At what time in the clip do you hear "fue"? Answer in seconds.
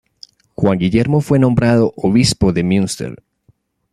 1.21-1.37